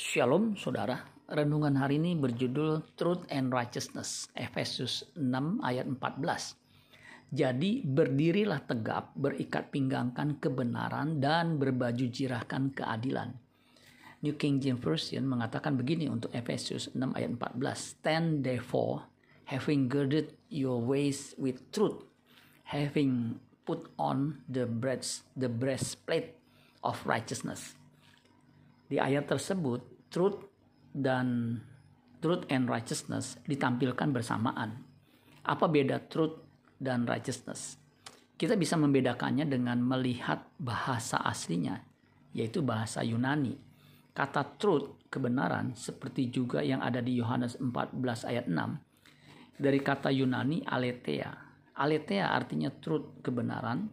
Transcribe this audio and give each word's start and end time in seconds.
Shalom 0.00 0.56
saudara, 0.56 0.96
renungan 1.28 1.76
hari 1.76 2.00
ini 2.00 2.16
berjudul 2.16 2.96
Truth 2.96 3.28
and 3.28 3.52
Righteousness, 3.52 4.32
Efesus 4.32 5.04
6 5.12 5.60
ayat 5.60 5.84
14. 5.84 6.56
Jadi 7.28 7.84
berdirilah 7.84 8.64
tegap, 8.64 9.12
berikat 9.12 9.68
pinggangkan 9.68 10.40
kebenaran 10.40 11.20
dan 11.20 11.60
berbaju 11.60 12.08
jirahkan 12.08 12.72
keadilan. 12.72 13.36
New 14.24 14.40
King 14.40 14.64
James 14.64 14.80
Version 14.80 15.28
mengatakan 15.28 15.76
begini 15.76 16.08
untuk 16.08 16.32
Efesus 16.32 16.88
6 16.96 16.96
ayat 16.96 17.36
14. 17.36 17.60
Stand 18.00 18.40
therefore, 18.40 19.04
having 19.52 19.84
girded 19.84 20.32
your 20.48 20.80
waist 20.80 21.36
with 21.36 21.60
truth, 21.76 22.08
having 22.72 23.36
put 23.68 23.92
on 24.00 24.40
the 24.48 24.64
breast 24.64 25.28
the 25.36 25.52
breastplate 25.52 26.40
of 26.80 26.96
righteousness 27.04 27.76
di 28.90 28.98
ayat 28.98 29.30
tersebut, 29.30 30.10
truth 30.10 30.42
dan 30.90 31.54
truth 32.18 32.42
and 32.50 32.66
righteousness 32.66 33.38
ditampilkan 33.46 34.10
bersamaan. 34.10 34.82
Apa 35.46 35.70
beda 35.70 36.10
truth 36.10 36.42
dan 36.82 37.06
righteousness? 37.06 37.78
Kita 38.34 38.58
bisa 38.58 38.74
membedakannya 38.74 39.46
dengan 39.46 39.78
melihat 39.78 40.42
bahasa 40.58 41.22
aslinya, 41.22 41.78
yaitu 42.34 42.66
bahasa 42.66 43.06
Yunani. 43.06 43.54
Kata 44.10 44.58
truth, 44.58 45.06
kebenaran, 45.06 45.78
seperti 45.78 46.28
juga 46.28 46.58
yang 46.60 46.82
ada 46.82 46.98
di 46.98 47.14
Yohanes 47.14 47.62
14 47.62 48.26
ayat 48.26 48.50
6, 48.50 48.90
dari 49.60 49.78
kata 49.78 50.10
Yunani 50.10 50.66
aletheia. 50.66 51.30
Aletheia 51.78 52.32
artinya 52.32 52.72
truth, 52.74 53.22
kebenaran, 53.22 53.92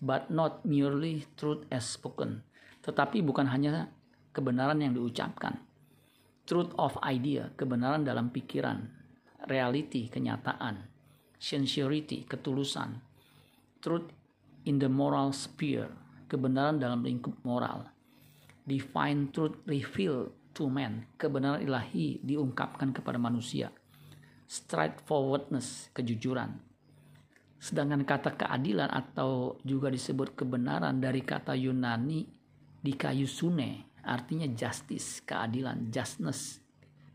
but 0.00 0.32
not 0.32 0.64
merely 0.64 1.26
truth 1.36 1.66
as 1.68 1.84
spoken. 1.84 2.46
Tetapi 2.80 3.20
bukan 3.20 3.50
hanya 3.50 3.90
kebenaran 4.30 4.78
yang 4.78 4.94
diucapkan. 4.94 5.58
Truth 6.46 6.74
of 6.78 6.98
idea, 7.06 7.50
kebenaran 7.54 8.02
dalam 8.02 8.34
pikiran. 8.34 8.82
Reality, 9.46 10.10
kenyataan. 10.10 10.82
Sincerity, 11.38 12.26
ketulusan. 12.26 12.98
Truth 13.80 14.10
in 14.66 14.82
the 14.82 14.90
moral 14.90 15.32
sphere, 15.32 15.90
kebenaran 16.26 16.82
dalam 16.82 17.06
lingkup 17.06 17.38
moral. 17.46 17.86
Divine 18.66 19.32
truth 19.32 19.62
revealed 19.66 20.34
to 20.54 20.68
man, 20.68 21.06
kebenaran 21.16 21.64
ilahi 21.64 22.20
diungkapkan 22.22 22.92
kepada 22.92 23.16
manusia. 23.16 23.72
Straightforwardness, 24.50 25.94
kejujuran. 25.94 26.58
Sedangkan 27.60 28.02
kata 28.08 28.34
keadilan 28.40 28.88
atau 28.88 29.60
juga 29.62 29.92
disebut 29.92 30.32
kebenaran 30.32 30.96
dari 30.96 31.20
kata 31.20 31.52
Yunani 31.54 32.24
di 32.80 32.92
kayu 32.96 33.28
sune 33.28 33.89
artinya 34.04 34.48
justice, 34.52 35.20
keadilan, 35.24 35.88
justness, 35.92 36.60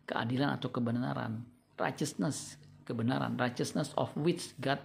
keadilan 0.06 0.58
atau 0.58 0.70
kebenaran, 0.70 1.46
righteousness, 1.78 2.58
kebenaran, 2.86 3.38
righteousness 3.38 3.92
of 3.98 4.14
which 4.18 4.54
God 4.62 4.82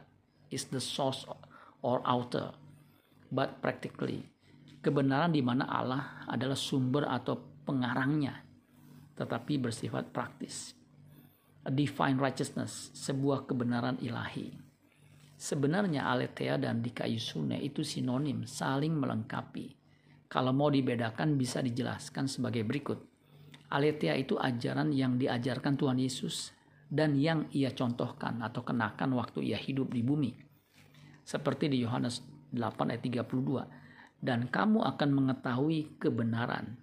is 0.49 0.69
the 0.73 0.81
source 0.81 1.29
or 1.85 2.01
author, 2.05 2.53
but 3.29 3.61
practically, 3.61 4.29
kebenaran 4.81 5.33
di 5.33 5.45
mana 5.45 5.69
Allah 5.69 6.25
adalah 6.29 6.57
sumber 6.57 7.05
atau 7.09 7.37
pengarangnya, 7.65 8.41
tetapi 9.17 9.61
bersifat 9.61 10.11
praktis. 10.11 10.77
A 11.61 11.69
divine 11.69 12.17
righteousness, 12.17 12.89
sebuah 12.97 13.45
kebenaran 13.45 14.01
ilahi. 14.01 14.57
Sebenarnya 15.41 16.09
aletheia 16.09 16.57
dan 16.57 16.81
dikayusune 16.81 17.61
itu 17.61 17.85
sinonim, 17.85 18.49
saling 18.49 18.93
melengkapi 18.97 19.80
kalau 20.31 20.55
mau 20.55 20.71
dibedakan 20.71 21.35
bisa 21.35 21.59
dijelaskan 21.59 22.31
sebagai 22.31 22.63
berikut. 22.63 23.03
Aletheia 23.75 24.15
itu 24.15 24.39
ajaran 24.39 24.95
yang 24.95 25.19
diajarkan 25.19 25.75
Tuhan 25.75 25.99
Yesus 25.99 26.55
dan 26.87 27.19
yang 27.19 27.51
ia 27.51 27.75
contohkan 27.75 28.39
atau 28.39 28.63
kenakan 28.63 29.19
waktu 29.19 29.51
ia 29.51 29.59
hidup 29.59 29.91
di 29.91 30.07
bumi. 30.07 30.31
Seperti 31.27 31.67
di 31.67 31.83
Yohanes 31.83 32.23
8 32.55 32.95
ayat 32.95 33.03
32. 33.03 34.23
Dan 34.23 34.47
kamu 34.47 34.87
akan 34.87 35.11
mengetahui 35.11 35.99
kebenaran. 35.99 36.79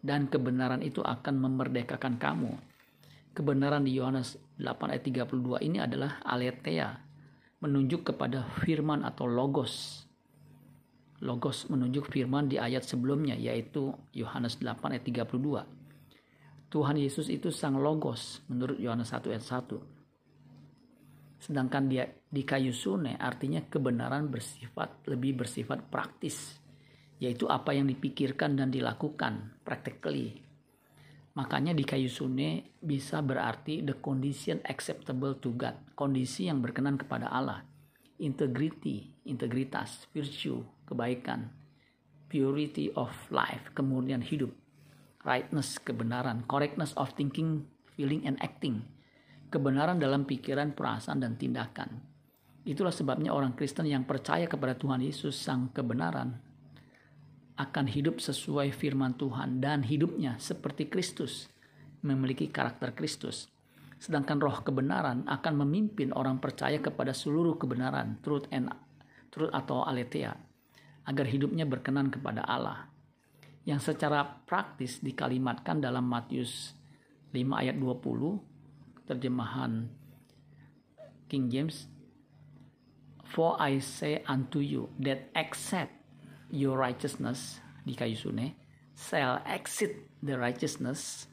Dan 0.00 0.32
kebenaran 0.32 0.80
itu 0.80 1.04
akan 1.04 1.36
memerdekakan 1.36 2.16
kamu. 2.16 2.52
Kebenaran 3.36 3.84
di 3.84 3.96
Yohanes 3.96 4.40
8 4.56 4.92
ayat 4.92 5.04
32 5.04 5.60
ini 5.64 5.84
adalah 5.84 6.20
aletheia. 6.24 7.00
Menunjuk 7.60 8.12
kepada 8.12 8.44
firman 8.60 9.04
atau 9.04 9.24
logos 9.24 10.05
Logos 11.24 11.64
menunjuk 11.72 12.12
firman 12.12 12.44
di 12.44 12.60
ayat 12.60 12.84
sebelumnya 12.84 13.32
yaitu 13.32 13.88
Yohanes 14.12 14.60
8 14.60 14.92
ayat 14.92 15.04
32. 15.04 15.64
Tuhan 16.68 16.96
Yesus 17.00 17.32
itu 17.32 17.48
sang 17.48 17.80
logos 17.80 18.44
menurut 18.52 18.76
Yohanes 18.76 19.16
1 19.16 19.32
ayat 19.32 19.44
1. 19.44 19.80
Sedangkan 21.40 21.88
dia 21.88 22.04
di 22.28 22.44
kayu 22.44 22.74
sune 22.76 23.16
artinya 23.16 23.64
kebenaran 23.64 24.28
bersifat 24.28 25.08
lebih 25.08 25.40
bersifat 25.40 25.88
praktis 25.88 26.60
yaitu 27.16 27.48
apa 27.48 27.72
yang 27.72 27.88
dipikirkan 27.88 28.60
dan 28.60 28.68
dilakukan 28.68 29.56
practically. 29.64 30.36
Makanya 31.32 31.72
di 31.72 31.84
kayu 31.84 32.12
sune 32.12 32.76
bisa 32.76 33.24
berarti 33.24 33.80
the 33.80 33.96
condition 34.04 34.60
acceptable 34.68 35.40
to 35.40 35.56
God, 35.56 35.80
kondisi 35.96 36.48
yang 36.48 36.60
berkenan 36.60 37.00
kepada 37.00 37.32
Allah 37.32 37.64
integrity, 38.16 39.12
integritas, 39.28 40.08
virtue, 40.12 40.64
kebaikan, 40.86 41.52
purity 42.30 42.94
of 42.94 43.12
life, 43.28 43.74
kemudian 43.76 44.22
hidup, 44.22 44.54
rightness, 45.26 45.76
kebenaran, 45.82 46.46
correctness 46.48 46.96
of 46.96 47.12
thinking, 47.18 47.66
feeling, 47.98 48.24
and 48.24 48.38
acting, 48.38 48.86
kebenaran 49.52 50.00
dalam 50.00 50.24
pikiran, 50.24 50.72
perasaan, 50.72 51.20
dan 51.20 51.36
tindakan. 51.36 52.00
Itulah 52.66 52.94
sebabnya 52.94 53.30
orang 53.30 53.54
Kristen 53.54 53.86
yang 53.86 54.08
percaya 54.08 54.50
kepada 54.50 54.74
Tuhan 54.74 55.02
Yesus, 55.02 55.38
Sang 55.38 55.70
Kebenaran, 55.70 56.34
akan 57.56 57.86
hidup 57.88 58.18
sesuai 58.18 58.74
firman 58.74 59.14
Tuhan 59.14 59.62
dan 59.62 59.86
hidupnya 59.86 60.38
seperti 60.42 60.90
Kristus, 60.90 61.46
memiliki 62.02 62.50
karakter 62.50 62.92
Kristus 62.92 63.48
Sedangkan 63.96 64.36
roh 64.36 64.60
kebenaran 64.60 65.24
akan 65.24 65.54
memimpin 65.64 66.12
orang 66.12 66.36
percaya 66.36 66.76
kepada 66.76 67.16
seluruh 67.16 67.56
kebenaran, 67.56 68.20
truth 68.20 68.44
and 68.52 68.68
truth 69.32 69.52
atau 69.52 69.84
aletheia, 69.88 70.36
agar 71.06 71.26
hidupnya 71.30 71.64
berkenan 71.64 72.10
kepada 72.10 72.42
Allah. 72.42 72.90
Yang 73.66 73.94
secara 73.94 74.42
praktis 74.46 75.02
dikalimatkan 75.02 75.82
dalam 75.82 76.06
Matius 76.06 76.74
5 77.34 77.42
ayat 77.62 77.78
20, 77.78 79.06
terjemahan 79.06 79.90
King 81.26 81.50
James, 81.50 81.90
For 83.26 83.58
I 83.58 83.82
say 83.82 84.22
unto 84.30 84.62
you 84.62 84.86
that 85.02 85.34
accept 85.34 85.90
your 86.46 86.78
righteousness 86.78 87.58
di 87.82 87.98
kayu 87.98 88.14
sune 88.14 88.54
shall 88.94 89.42
exit 89.42 90.06
the 90.22 90.38
righteousness 90.38 91.26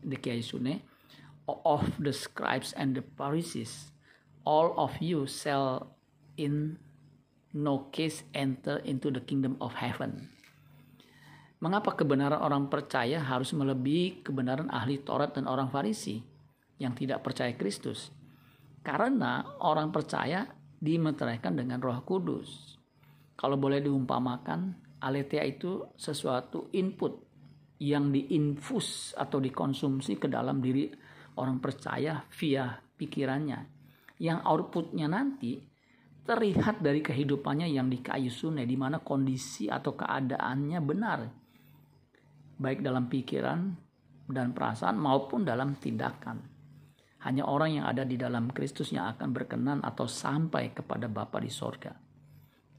di 0.00 0.16
kayu 0.16 0.40
sune 0.40 0.80
of 1.48 1.84
the 2.00 2.12
scribes 2.12 2.72
and 2.76 2.96
the 2.96 3.04
Pharisees, 3.16 3.92
all 4.44 4.72
of 4.76 4.96
you 5.00 5.28
shall 5.28 5.96
in 6.36 6.80
no 7.56 7.88
case 7.94 8.26
enter 8.36 8.80
into 8.84 9.08
the 9.08 9.22
kingdom 9.22 9.56
of 9.62 9.76
heaven. 9.78 10.28
Mengapa 11.58 11.98
kebenaran 11.98 12.38
orang 12.38 12.70
percaya 12.70 13.18
harus 13.18 13.50
melebihi 13.50 14.22
kebenaran 14.22 14.70
ahli 14.70 15.02
Taurat 15.02 15.34
dan 15.34 15.50
orang 15.50 15.66
Farisi 15.72 16.22
yang 16.78 16.94
tidak 16.94 17.26
percaya 17.26 17.50
Kristus? 17.58 18.14
Karena 18.86 19.42
orang 19.58 19.90
percaya 19.90 20.46
dimeteraikan 20.78 21.58
dengan 21.58 21.82
Roh 21.82 21.98
Kudus. 22.06 22.78
Kalau 23.34 23.58
boleh 23.58 23.82
diumpamakan, 23.82 24.78
aletheia 25.02 25.42
itu 25.42 25.82
sesuatu 25.98 26.70
input 26.70 27.26
yang 27.82 28.10
diinfus 28.10 29.14
atau 29.18 29.38
dikonsumsi 29.42 30.18
ke 30.18 30.26
dalam 30.30 30.62
diri 30.62 30.90
orang 31.38 31.62
percaya 31.62 32.22
via 32.34 32.74
pikirannya 32.74 33.78
yang 34.18 34.42
outputnya 34.42 35.06
nanti 35.06 35.62
terlihat 36.28 36.84
dari 36.84 37.00
kehidupannya 37.00 37.72
yang 37.72 37.88
di 37.88 38.04
kayu 38.04 38.28
sunai 38.28 38.68
di 38.68 38.76
mana 38.76 39.00
kondisi 39.00 39.72
atau 39.72 39.96
keadaannya 39.96 40.78
benar. 40.84 41.24
Baik 42.60 42.84
dalam 42.84 43.08
pikiran 43.08 43.72
dan 44.28 44.52
perasaan 44.52 45.00
maupun 45.00 45.48
dalam 45.48 45.72
tindakan. 45.80 46.44
Hanya 47.24 47.48
orang 47.48 47.80
yang 47.80 47.86
ada 47.88 48.04
di 48.04 48.20
dalam 48.20 48.52
Kristus 48.52 48.92
yang 48.92 49.08
akan 49.16 49.32
berkenan 49.32 49.80
atau 49.80 50.04
sampai 50.04 50.76
kepada 50.76 51.08
Bapa 51.08 51.40
di 51.40 51.48
sorga. 51.48 51.96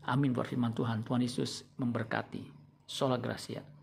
Amin 0.05 0.29
buat 0.29 0.45
firman 0.45 0.77
Tuhan. 0.77 1.01
Tuhan 1.01 1.25
Yesus 1.25 1.65
memberkati. 1.75 2.45
Sola 2.85 3.17
Gracia 3.17 3.78